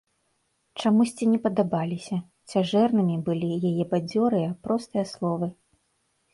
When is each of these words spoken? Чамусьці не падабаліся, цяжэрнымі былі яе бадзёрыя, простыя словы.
Чамусьці 0.81 1.27
не 1.33 1.37
падабаліся, 1.43 2.17
цяжэрнымі 2.55 3.17
былі 3.29 3.53
яе 3.71 3.83
бадзёрыя, 3.95 4.49
простыя 4.67 5.05
словы. 5.15 5.55